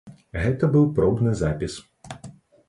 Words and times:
Гэта 0.45 0.69
быў 0.75 0.87
пробны 0.95 1.35
запіс. 1.43 1.77